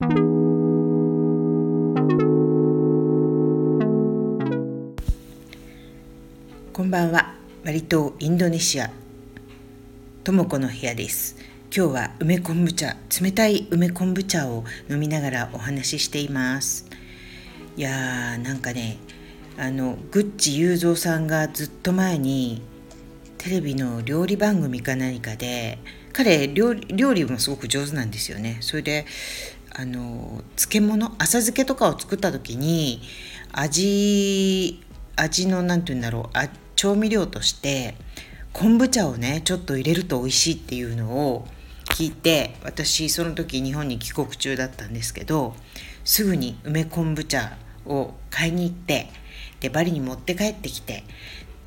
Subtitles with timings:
[0.00, 0.06] こ
[6.84, 7.34] んばんは。
[7.64, 8.92] バリ島インドネシア。
[10.22, 11.34] ともこの部屋です。
[11.76, 16.86] 今日は梅昆布茶冷たい梅昆布茶を飲みながらお話ししています。
[17.76, 18.98] いやーなんかね
[19.58, 22.62] あのグッチ雄三さんがずっと前に
[23.38, 25.78] テレビの料理番組か何かで
[26.12, 28.58] 彼料理料理もすごく上手なんですよね。
[28.60, 29.06] それで
[29.74, 33.00] あの漬物浅漬けとかを作った時に
[33.52, 34.82] 味
[35.16, 37.96] 味の何て言うんだろうあ調味料として
[38.52, 41.46] 昆布茶をねちょっと入れると美味しいっていうのを
[41.86, 45.54] 聞いて私その時日本に帰国中だったんですけど
[46.04, 49.08] すぐに梅昆布茶を買いに行って
[49.60, 51.04] でバリに持って帰ってきて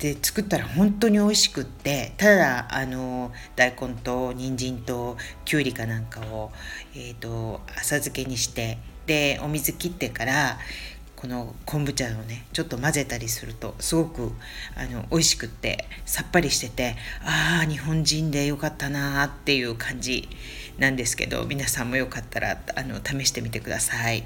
[0.02, 6.50] で作ったら本当に美味しくってただあの大根と人参ときゅうりかなんかを、
[6.96, 10.58] えーと、浅漬けにしてでお水切ってから
[11.14, 14.32] この昆布茶をねちょっと混ぜたりするとすごく
[14.76, 20.28] あの美味しくってさっぱりしててああ日本人でよかったなーっていう感じ
[20.78, 24.24] なんですけど皆さんもよかったらあの試してみてください。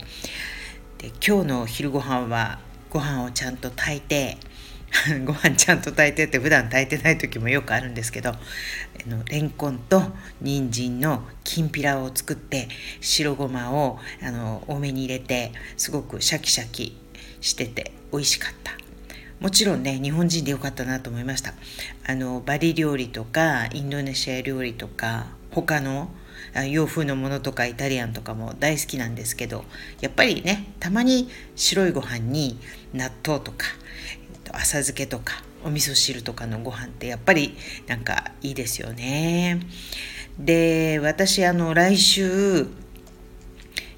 [0.96, 4.38] で今日の昼ご飯はご飯をちゃんと炊いて
[5.24, 8.38] ご飯ちゃんと炊いてって普段炊いてない時もよくあるんですけどあ
[9.06, 10.02] のレンコンと
[10.40, 12.68] 人参のきんぴらを作って
[13.00, 16.96] 白ごまをあの多めに入れてすごくシャキシャキ
[17.40, 18.76] してて美味しかった。
[19.40, 21.52] もちろんね日本人でよかったなと思いました。
[22.06, 26.10] あのバリ料理とかインドネシア料理とか他の
[26.70, 29.64] 洋風のものとかイタリアンとかも大好きなんですけど
[30.00, 32.58] やっぱりねたまに白いご飯に
[32.94, 33.66] 納豆とか
[34.54, 39.60] 浅漬けとかお味噌汁とかのご飯ってやっぱりなんかいいですよね。
[40.38, 42.66] で私あの来週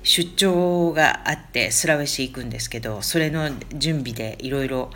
[0.02, 4.90] 出張があってスラウェシ行くんですけどそれの準備でいろいろ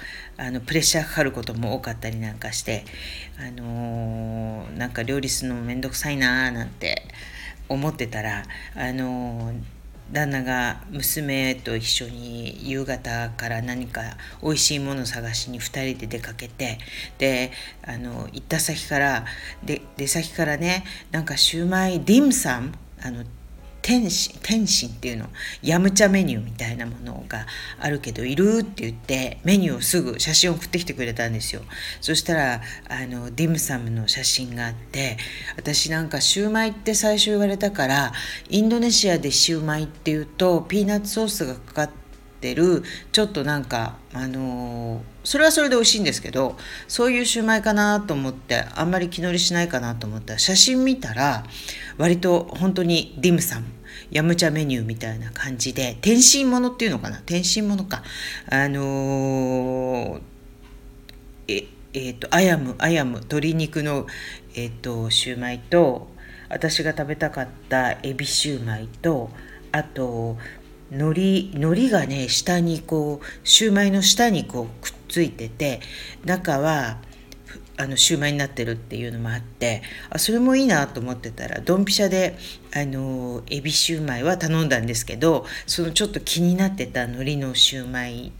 [0.64, 2.84] プレッシャーかかることも多かったりなんかして
[3.38, 7.02] あのー、なんか料理するのもめんどくさいなーなんて
[7.68, 14.02] 思ってたらあのー旦那が娘と一緒に夕方から何か
[14.42, 16.78] 美味しいもの探しに2人で出かけて
[17.18, 17.52] で
[17.86, 19.24] あの行った先から
[19.64, 23.24] で出先からねなんかシューマイディムサムあの
[23.82, 25.26] 天津天津っていうの
[25.62, 27.46] ヤムチャメニューみたいなものが
[27.80, 31.62] あるけどいるって言ってメニューをすぐ写真を送ってきてくれたんですよ。
[32.00, 35.18] そしたらあのディムサムの写真があって
[35.56, 38.12] 私なんかシューマイって最初言われたから
[38.48, 42.01] インドネシアでシューマイっていうとピーナッツソースがかかって
[42.42, 42.82] ってる
[43.12, 46.56] ちょっとなんかあのー、それはそれで美味しいんですけど
[46.88, 51.44] そういうシューマイかなと思ってあんまり気乗りしないかなと思ったら写真見たら
[51.98, 53.66] 割と本当にディムサム
[54.10, 57.22] ヤムチャメニューみたいな感じで天津ものっていうのかな？
[57.24, 58.02] 天津ものか。
[58.50, 60.20] あのー、
[61.46, 61.64] え
[61.94, 64.06] えーと、 ayam ayam 鶏肉の、
[64.54, 66.08] えーとシューマイと
[66.50, 69.30] 私が食べたかったエビシューマイと
[69.70, 70.36] あと
[70.92, 75.80] 海苔海苔がね下にこうシューマイの下にこうくっついてて
[76.24, 76.98] 中は
[77.78, 82.36] あのシューマイになってるっていうのもあってあそれもいいなと思ってたらドンピシャで
[82.74, 88.32] あのエビシューマイは頼んだんですけどそのちょっと気になってた海苔のシューマイ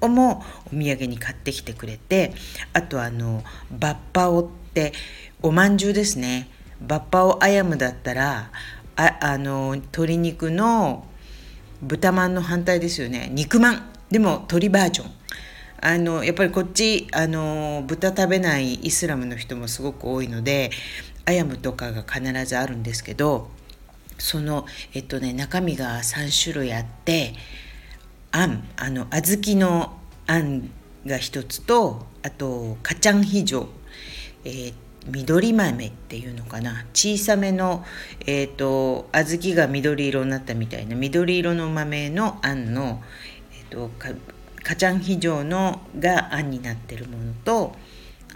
[0.00, 2.32] をもお土産に買ってきてくれて
[2.72, 4.92] あとあのバッパオって
[5.42, 6.48] おまんじゅうですね。
[6.80, 8.50] バッパオアヤムだったら
[8.96, 11.06] ああの鶏肉の
[11.82, 13.28] 豚まんの反対ですよね。
[13.32, 13.82] 肉まん。
[14.10, 15.10] でも鶏バージョン。
[15.84, 20.70] あのやっぱりこっちあの豚食べないイスラムの人もすごく多いので
[21.24, 23.50] アヤムとかが必ずあるんですけど
[24.16, 27.34] そのえっとね中身が3種類あって
[28.30, 30.70] あんあの小豆のあん
[31.04, 33.66] が一つとあとカチャンヒジョ
[34.44, 34.74] えー、
[35.06, 36.84] 緑豆っていうのかな？
[36.94, 37.84] 小さめの、
[38.26, 43.02] えーと、小豆が緑色になったみたいな緑色の豆のあんの、
[43.52, 44.10] えーと、か
[44.62, 47.74] かちゃんひ状のがあんになってるものと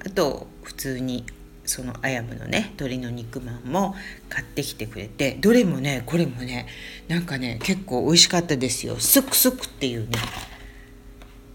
[0.04, 1.24] あと普通に
[1.64, 3.94] そのアヤムのね鶏の肉まんも
[4.28, 6.66] 買ってきてくれてどれもねこれもね
[7.08, 8.96] なんかね結構美味しかったですよ。
[8.96, 10.18] スクスクっていうね。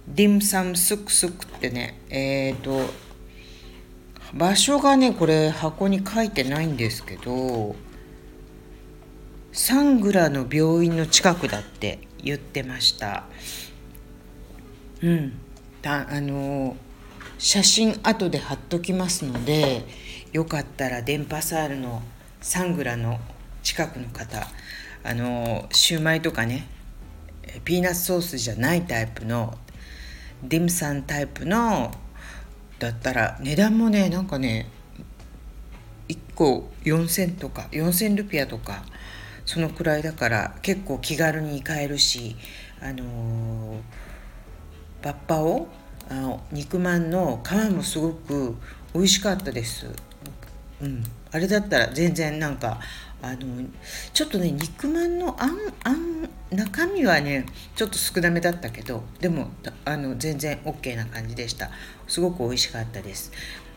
[0.07, 3.10] ディムサムスクスクってねえっ、ー、と
[4.33, 7.75] 場所がねこれ箱に書いてないんですけど
[9.51, 13.25] サングラの病院の近くだって言ってました。
[15.01, 15.33] うん。
[15.81, 16.77] たあの
[17.37, 19.83] 写真後で貼っときますので
[20.31, 22.01] よかったら電波サールの
[22.39, 23.19] サングラの
[23.63, 24.47] 近くの方
[25.03, 26.67] あのシューマイとかね
[27.65, 29.57] ピーナッツソースじゃないタイプの
[30.43, 31.91] ディムサンタイプの
[32.81, 34.67] だったら値段もねなんかね
[36.09, 38.83] 1個4,000とか4,000ルピアとか
[39.45, 42.35] そのくらいだから結構気軽に買えるし
[42.81, 43.79] あのー、
[45.03, 45.67] バッパを
[46.09, 48.55] あの肉まんの皮もすごく
[48.95, 49.85] 美味しかったです。
[50.81, 52.79] うん、あれだったら全然なんか
[53.21, 53.63] あの
[54.13, 57.45] ちょっとね肉まんのあんあん中身はね
[57.75, 59.51] ちょっと少なめだったけどでも
[59.85, 61.69] あの全然 OK な感じでした。
[62.07, 63.31] すごく美味しかったです。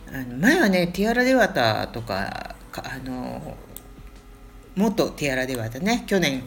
[0.09, 3.57] あの前はねティアラデワタとかあの
[4.77, 6.43] 元ティアラデワタね去年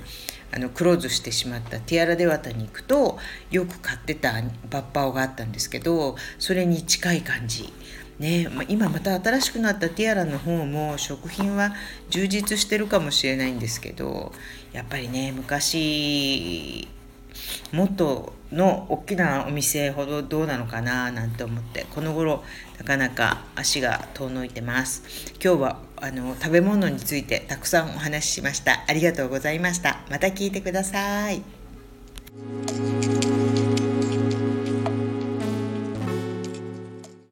[0.52, 3.20] あのクローズしてしまったティアラデワタに行くと
[3.52, 4.34] よく買ってた
[4.70, 7.72] バッパオがあったんですけどそれに近い感じ。
[8.20, 11.74] ね、今また新しくなったティアラの方も食品は
[12.10, 14.34] 充実してるかもしれないんですけど
[14.74, 16.88] やっぱりね昔
[17.72, 22.44] 元の大きなお店ほどどうなのかななんて思ってこの頃
[22.80, 25.04] なかなか足が遠のいてます。
[25.44, 28.84] 今日はあの食べ物についてたくさんお話ししました。
[28.88, 30.00] ありがとうございました。
[30.10, 31.44] また聞いてください。